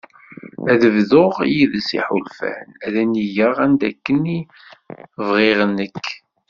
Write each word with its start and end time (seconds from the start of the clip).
Ad 0.71 0.83
bḍuɣ 0.95 1.35
yides 1.53 1.89
iḥulfan 1.99 2.67
ad 2.85 2.93
innigeɣ 3.03 3.55
anda 3.65 3.85
akken 3.91 4.23
bɣiɣ 5.25 5.59
nekk. 5.77 6.05